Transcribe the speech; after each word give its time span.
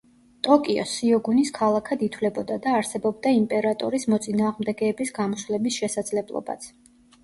ტოკიო 0.45 0.85
სიოგუნის 0.91 1.51
ქალაქად 1.57 2.07
ითვლებოდა 2.07 2.59
და 2.65 2.75
არსებობდა 2.79 3.37
იმპერატორის 3.43 4.09
მოწინააღმდეგეების 4.17 5.19
გამოსვლების 5.23 5.83
შესაძლებლობაც. 5.83 6.73